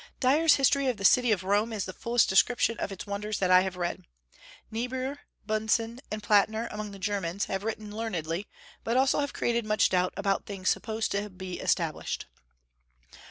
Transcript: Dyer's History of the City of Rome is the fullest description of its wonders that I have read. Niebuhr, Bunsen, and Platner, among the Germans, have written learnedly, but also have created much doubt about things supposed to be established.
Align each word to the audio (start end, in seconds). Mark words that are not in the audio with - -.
Dyer's 0.19 0.55
History 0.55 0.87
of 0.87 0.97
the 0.97 1.05
City 1.05 1.31
of 1.31 1.43
Rome 1.43 1.71
is 1.71 1.85
the 1.85 1.93
fullest 1.93 2.27
description 2.27 2.75
of 2.79 2.91
its 2.91 3.05
wonders 3.05 3.37
that 3.37 3.51
I 3.51 3.61
have 3.61 3.75
read. 3.77 4.07
Niebuhr, 4.71 5.19
Bunsen, 5.45 5.99
and 6.09 6.23
Platner, 6.23 6.67
among 6.73 6.89
the 6.89 6.97
Germans, 6.97 7.45
have 7.45 7.63
written 7.63 7.95
learnedly, 7.95 8.47
but 8.83 8.97
also 8.97 9.19
have 9.19 9.31
created 9.33 9.63
much 9.63 9.89
doubt 9.89 10.15
about 10.17 10.47
things 10.47 10.69
supposed 10.69 11.11
to 11.11 11.29
be 11.29 11.59
established. 11.59 12.25